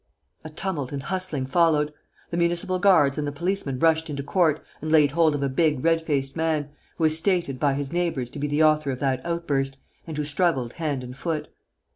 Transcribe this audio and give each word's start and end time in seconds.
A 0.43 0.49
tumult 0.49 0.91
and 0.91 1.03
hustling 1.03 1.45
followed. 1.45 1.93
The 2.31 2.37
municipal 2.37 2.79
guards 2.79 3.19
and 3.19 3.27
the 3.27 3.31
policemen 3.31 3.77
rushed 3.77 4.09
into 4.09 4.23
court 4.23 4.65
and 4.81 4.91
laid 4.91 5.11
hold 5.11 5.35
of 5.35 5.43
a 5.43 5.47
big, 5.47 5.85
red 5.85 6.01
faced 6.01 6.35
man, 6.35 6.71
who 6.97 7.03
was 7.03 7.15
stated 7.15 7.59
by 7.59 7.75
his 7.75 7.93
neighbours 7.93 8.31
to 8.31 8.39
be 8.39 8.47
the 8.47 8.63
author 8.63 8.89
of 8.89 8.97
that 9.01 9.23
outburst 9.23 9.77
and 10.07 10.17
who 10.17 10.25
struggled 10.25 10.73
hand 10.73 11.03
and 11.03 11.15
foot. 11.15 11.49